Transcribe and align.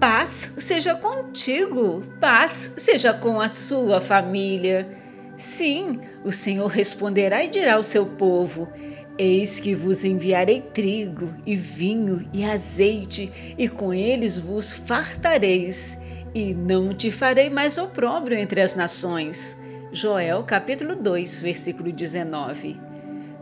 Paz 0.00 0.54
seja 0.58 0.94
contigo, 0.94 2.04
paz 2.20 2.74
seja 2.76 3.12
com 3.12 3.40
a 3.40 3.48
sua 3.48 4.00
família. 4.00 4.88
Sim, 5.36 5.98
o 6.24 6.30
Senhor 6.30 6.68
responderá 6.68 7.42
e 7.42 7.48
dirá 7.48 7.74
ao 7.74 7.82
seu 7.82 8.06
povo: 8.06 8.72
Eis 9.18 9.58
que 9.58 9.74
vos 9.74 10.04
enviarei 10.04 10.60
trigo 10.60 11.34
e 11.44 11.56
vinho 11.56 12.30
e 12.32 12.44
azeite, 12.44 13.54
e 13.58 13.68
com 13.68 13.92
eles 13.92 14.38
vos 14.38 14.72
fartareis, 14.72 15.98
e 16.32 16.54
não 16.54 16.94
te 16.94 17.10
farei 17.10 17.50
mais 17.50 17.76
opróbrio 17.76 18.38
entre 18.38 18.60
as 18.60 18.76
nações. 18.76 19.60
Joel 19.90 20.44
capítulo 20.44 20.94
2, 20.94 21.40
versículo 21.40 21.90
19. 21.90 22.87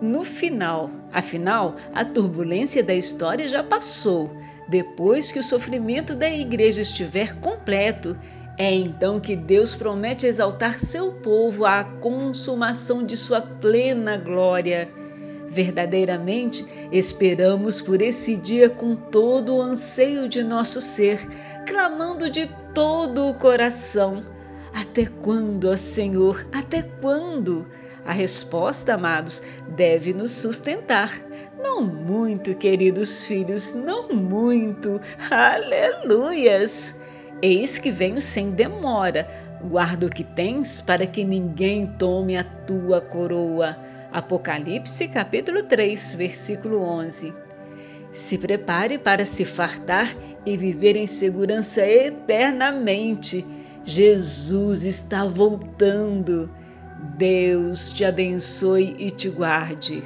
No 0.00 0.24
final, 0.24 0.90
afinal, 1.10 1.76
a 1.94 2.04
turbulência 2.04 2.82
da 2.82 2.94
história 2.94 3.48
já 3.48 3.62
passou. 3.62 4.30
Depois 4.68 5.32
que 5.32 5.38
o 5.38 5.42
sofrimento 5.42 6.14
da 6.14 6.28
igreja 6.28 6.82
estiver 6.82 7.34
completo, 7.36 8.18
é 8.58 8.74
então 8.74 9.18
que 9.20 9.34
Deus 9.34 9.74
promete 9.74 10.26
exaltar 10.26 10.78
seu 10.78 11.12
povo 11.12 11.64
à 11.64 11.84
consumação 11.84 13.04
de 13.04 13.16
sua 13.16 13.40
plena 13.40 14.18
glória. 14.18 14.90
Verdadeiramente 15.48 16.66
esperamos 16.92 17.80
por 17.80 18.02
esse 18.02 18.36
dia 18.36 18.68
com 18.68 18.94
todo 18.94 19.56
o 19.56 19.62
anseio 19.62 20.28
de 20.28 20.42
nosso 20.42 20.80
ser, 20.80 21.26
clamando 21.66 22.28
de 22.28 22.46
todo 22.74 23.26
o 23.26 23.34
coração: 23.34 24.20
Até 24.76 25.06
quando, 25.06 25.70
ó 25.70 25.76
Senhor? 25.76 26.46
Até 26.52 26.82
quando? 26.82 27.66
A 28.04 28.12
resposta, 28.12 28.92
amados, 28.92 29.42
deve 29.74 30.12
nos 30.12 30.32
sustentar. 30.32 31.18
Não 31.58 31.82
muito, 31.82 32.54
queridos 32.54 33.24
filhos, 33.24 33.72
não 33.72 34.10
muito. 34.10 35.00
Aleluias! 35.30 37.00
Eis 37.40 37.78
que 37.78 37.90
venho 37.90 38.20
sem 38.20 38.50
demora. 38.50 39.26
Guarda 39.66 40.08
o 40.08 40.10
que 40.10 40.22
tens 40.22 40.82
para 40.82 41.06
que 41.06 41.24
ninguém 41.24 41.86
tome 41.98 42.36
a 42.36 42.44
tua 42.44 43.00
coroa. 43.00 43.78
Apocalipse 44.12 45.08
capítulo 45.08 45.62
3, 45.62 46.12
versículo 46.12 46.82
11. 46.82 47.32
Se 48.12 48.36
prepare 48.36 48.98
para 48.98 49.24
se 49.24 49.46
fartar 49.46 50.14
e 50.44 50.54
viver 50.54 50.96
em 50.96 51.06
segurança 51.06 51.80
eternamente. 51.80 53.55
Jesus 53.86 54.84
está 54.84 55.24
voltando. 55.24 56.50
Deus 57.16 57.92
te 57.92 58.04
abençoe 58.04 58.96
e 58.98 59.12
te 59.12 59.28
guarde. 59.28 60.02